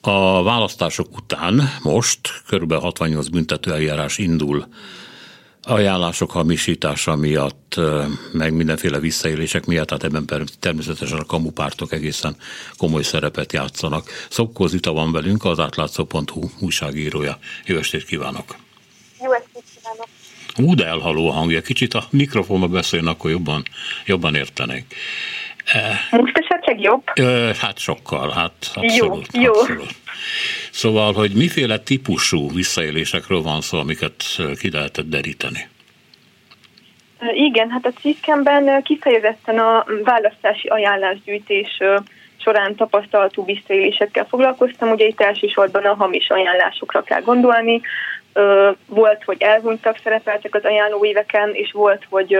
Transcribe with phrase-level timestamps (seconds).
[0.00, 2.72] A választások után most kb.
[2.72, 4.66] 68 büntető eljárás indul
[5.62, 7.80] ajánlások hamisítása miatt,
[8.32, 12.36] meg mindenféle visszaélések miatt, tehát ebben természetesen a kamupártok egészen
[12.76, 14.26] komoly szerepet játszanak.
[14.30, 17.38] Szobkó Zita van velünk, az átlátszó.hu újságírója.
[17.64, 18.56] Jó estét kívánok!
[19.22, 20.06] Jó estét kívánok!
[20.56, 21.62] Ú, de elhaló a hangja.
[21.62, 23.62] Kicsit a mikrofonba beszéljen, akkor jobban,
[24.06, 24.94] jobban értenék.
[26.10, 27.02] Most esetleg jobb?
[27.60, 29.26] Hát sokkal, hát abszolút.
[29.32, 29.52] Jó, jó.
[29.52, 29.94] Abszolút.
[30.70, 34.24] Szóval, hogy miféle típusú visszaélésekről van szó, amiket
[34.58, 35.68] ki lehetett deríteni?
[37.32, 41.78] Igen, hát a cikkemben kifejezetten a választási ajánlásgyűjtés
[42.36, 44.90] során tapasztalatú visszaélésekkel foglalkoztam.
[44.90, 47.80] Ugye itt elsősorban a hamis ajánlásokra kell gondolni.
[48.86, 52.36] Volt, hogy elhunytak szerepeltek az ajánlóíveken, és volt, hogy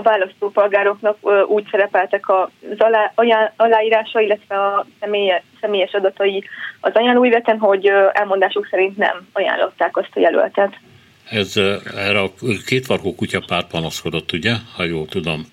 [0.00, 3.12] a választópolgároknak úgy szerepeltek az alá,
[3.56, 6.44] aláírása, illetve a személye, személyes adatai
[6.80, 10.72] az ajánlóiveten, hogy elmondásuk szerint nem ajánlották azt a jelöltet.
[11.30, 11.56] Ez
[11.96, 12.30] erre a
[12.66, 15.46] kétvarkó kutya párt panaszkodott, ugye, ha jól tudom,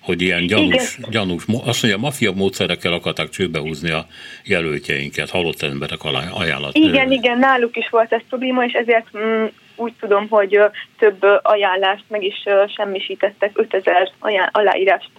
[0.00, 4.06] hogy ilyen gyanús, gyanús azt mondja, mafia módszerekkel akarták csőbe húzni a
[4.44, 6.04] jelöltjeinket, halott emberek
[6.34, 6.74] ajánlat.
[6.76, 9.44] Igen, igen, náluk is volt ez probléma, és ezért mm,
[9.76, 10.58] úgy tudom, hogy
[10.98, 12.44] több ajánlást meg is
[12.76, 14.12] semmisítettek, 5000
[14.50, 15.10] aláírást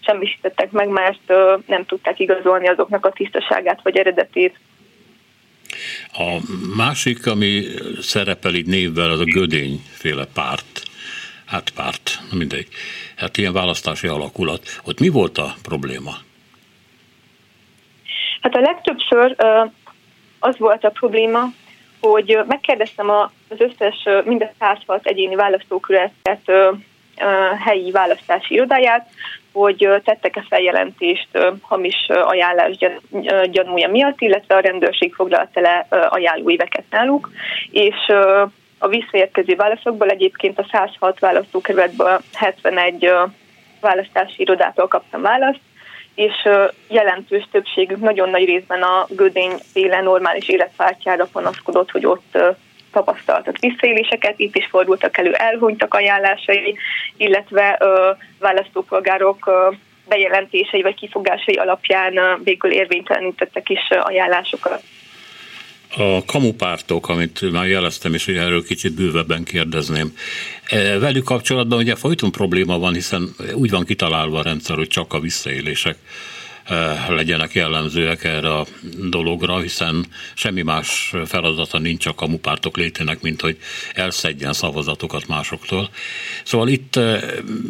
[0.00, 1.32] semmisítettek meg, mert
[1.66, 4.58] nem tudták igazolni azoknak a tisztaságát vagy eredetét.
[6.12, 6.38] A
[6.76, 7.64] másik, ami
[8.00, 10.82] szerepel itt névvel, az a Gödény féle párt.
[11.46, 12.68] Hát párt, mindegy.
[13.16, 14.80] Hát ilyen választási alakulat.
[14.84, 16.14] Ott mi volt a probléma?
[18.40, 19.36] Hát a legtöbbször
[20.38, 21.52] az volt a probléma,
[22.10, 23.26] hogy megkérdeztem az
[23.58, 26.52] összes, minden 106 egyéni választókületet
[27.64, 29.08] helyi választási irodáját,
[29.52, 31.28] hogy tettek-e feljelentést
[31.60, 32.76] hamis ajánlás
[33.50, 37.30] gyanúja miatt, illetve a rendőrség foglalta le ajánlóíveket náluk,
[37.70, 37.96] és
[38.78, 43.10] a visszaérkező válaszokból egyébként a 106 választókerületből 71
[43.80, 45.60] választási irodától kaptam választ,
[46.14, 46.48] és
[46.88, 52.38] jelentős többségük nagyon nagy részben a gödény féle normális életpártjára panaszkodott, hogy ott
[52.94, 56.76] tapasztaltak visszaéléseket, itt is fordultak elő elhunytak ajánlásai,
[57.16, 59.70] illetve ö, választópolgárok ö,
[60.08, 64.82] bejelentései vagy kifogásai alapján ö, végül érvénytelenítettek is ajánlásokat.
[65.96, 70.12] A kamupártok, amit már jeleztem, és hogy erről kicsit bővebben kérdezném.
[70.66, 75.12] E, velük kapcsolatban ugye folyton probléma van, hiszen úgy van kitalálva a rendszer, hogy csak
[75.12, 75.96] a visszaélések
[76.64, 76.74] e,
[77.08, 78.64] legyenek jellemzőek erre a
[79.10, 83.58] dologra, hiszen semmi más feladata nincs a kamupártok létének, mint hogy
[83.92, 85.88] elszedjen szavazatokat másoktól.
[86.44, 87.20] Szóval itt e,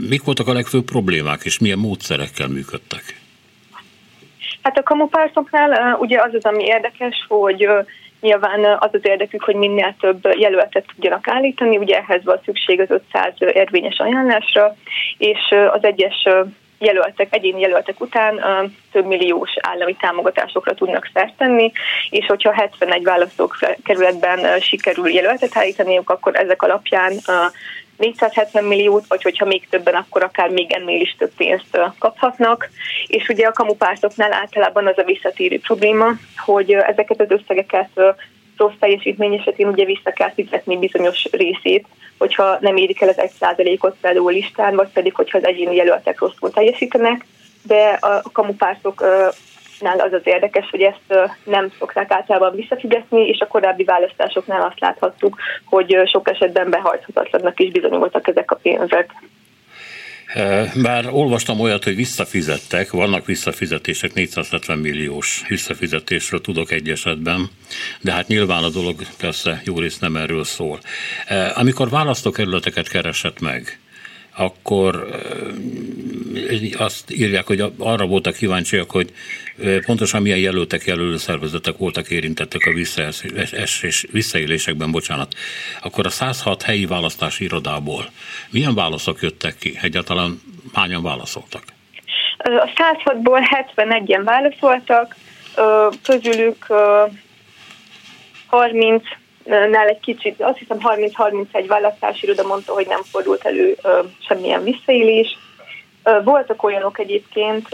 [0.08, 3.22] mik voltak a legfőbb problémák, és milyen módszerekkel működtek?
[4.62, 7.66] Hát a kamupártoknál ugye az az, ami érdekes, hogy
[8.24, 12.90] Nyilván az az érdekük, hogy minél több jelöltet tudjanak állítani, ugye ehhez van szükség az
[12.90, 14.76] 500 érvényes ajánlásra,
[15.18, 16.28] és az egyes
[16.78, 18.40] jelöltek, egyéni jelöltek után
[18.92, 21.72] több milliós állami támogatásokra tudnak szert tenni,
[22.10, 27.12] és hogyha 71 választókerületben sikerül jelöltet állítaniuk, akkor ezek alapján
[27.96, 32.68] 470 milliót, vagy hogyha még többen, akkor akár még ennél is több pénzt kaphatnak.
[33.06, 37.88] És ugye a kamupártoknál általában az a visszatérő probléma, hogy ezeket az összegeket
[38.56, 41.86] rossz teljesítmény esetén ugye vissza kell fizetni bizonyos részét,
[42.18, 46.20] hogyha nem érik el az egy százalékot például listán, vagy pedig hogyha az egyéni jelöltek
[46.20, 47.24] rosszul teljesítenek,
[47.62, 49.04] de a kamupártok
[49.80, 54.80] nál az az érdekes, hogy ezt nem szokták általában visszafizetni, és a korábbi választásoknál azt
[54.80, 59.14] láthattuk, hogy sok esetben behajthatatlannak is bizonyultak ezek a pénzek.
[60.82, 67.50] Bár olvastam olyat, hogy visszafizettek, vannak visszafizetések, 470 milliós visszafizetésről tudok egy esetben,
[68.00, 70.78] de hát nyilván a dolog persze jó rész nem erről szól.
[71.54, 73.78] Amikor választókerületeket keresett meg,
[74.36, 75.08] akkor
[76.76, 79.12] azt írják, hogy arra voltak kíváncsiak, hogy
[79.86, 85.34] pontosan milyen jelöltek, jelölő szervezetek voltak érintettek a visszaesés, visszaélésekben, bocsánat.
[85.80, 88.10] Akkor a 106 helyi választási irodából
[88.50, 89.78] milyen válaszok jöttek ki?
[89.82, 90.40] Egyáltalán
[90.72, 91.62] hányan válaszoltak?
[92.38, 93.40] A 106-ból
[93.76, 95.16] 71-en válaszoltak,
[96.02, 96.66] közülük
[98.46, 99.02] 30
[99.44, 103.76] nál egy kicsit, azt hiszem 30-31 választási iroda mondta, hogy nem fordult elő
[104.28, 105.38] semmilyen visszaélés.
[106.24, 107.68] Voltak olyanok egyébként,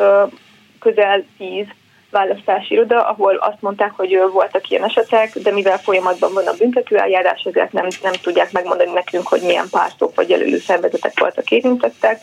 [0.78, 1.66] közel 10
[2.10, 7.42] választási iroda, ahol azt mondták, hogy voltak ilyen esetek, de mivel folyamatban van a büntetőeljárás,
[7.42, 12.20] ezért nem, nem tudják megmondani nekünk, hogy milyen pártok vagy jelölő szervezetek voltak érintettek.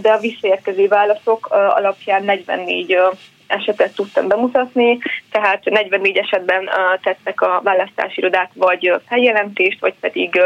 [0.00, 2.98] De a visszaérkező válaszok alapján 44
[3.46, 4.98] esetet tudtam bemutatni,
[5.30, 6.68] tehát 44 esetben
[7.02, 10.40] tettek a választási irodák vagy feljelentést, vagy pedig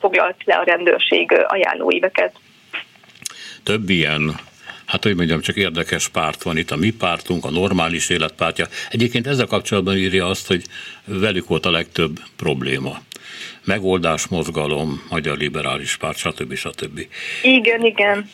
[0.00, 2.32] foglalt le a rendőrség ajánlóíveket.
[3.66, 4.36] Több ilyen
[4.84, 8.66] hát hogy mondjam, csak érdekes párt van itt, a mi pártunk, a normális életpártja.
[8.90, 10.64] Egyébként ezzel kapcsolatban írja azt, hogy
[11.04, 13.00] velük volt a legtöbb probléma.
[13.64, 16.54] Megoldás mozgalom, Magyar Liberális Párt, stb.
[16.54, 17.06] stb.
[17.42, 18.30] Igen, igen.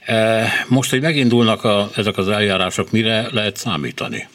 [0.00, 4.28] E, most, hogy megindulnak a, ezek az eljárások, mire lehet számítani?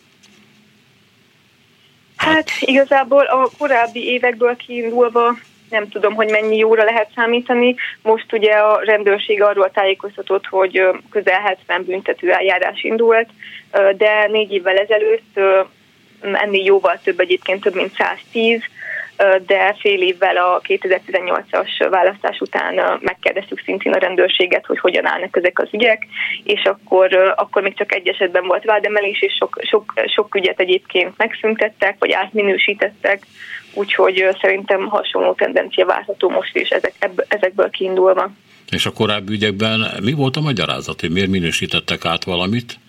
[2.16, 5.38] Hát igazából a korábbi évekből kiindulva
[5.70, 7.76] nem tudom, hogy mennyi jóra lehet számítani.
[8.02, 13.30] Most ugye a rendőrség arról tájékoztatott, hogy közel 70 büntető eljárás indult,
[13.98, 15.40] de négy évvel ezelőtt
[16.22, 18.62] ennél jóval több, egyébként több mint 110,
[19.46, 25.60] de fél évvel a 2018-as választás után megkérdeztük szintén a rendőrséget, hogy hogyan állnak ezek
[25.60, 26.08] az ügyek,
[26.44, 31.18] és akkor, akkor még csak egy esetben volt vádemelés, és sok, sok, sok ügyet egyébként
[31.18, 33.22] megszüntettek, vagy átminősítettek,
[33.80, 36.94] úgyhogy szerintem hasonló tendencia várható most is ezek,
[37.28, 38.32] ezekből kiindulva.
[38.70, 42.80] És a korábbi ügyekben mi volt a magyarázat, hogy miért minősítettek át valamit,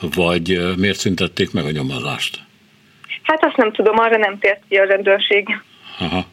[0.00, 2.38] vagy miért szüntették meg a nyomozást?
[3.22, 5.48] Hát azt nem tudom, arra nem tért ki a rendőrség.
[5.98, 6.24] Aha.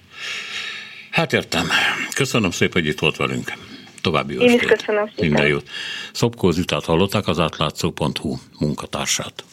[1.11, 1.67] Hát értem.
[2.15, 3.53] Köszönöm szépen, hogy itt volt velünk.
[4.01, 5.25] További Én is köszönöm szépen.
[5.25, 5.69] Minden jót.
[6.11, 9.43] Szopkó Zitát hallották az átlátszó.hu munkatársát.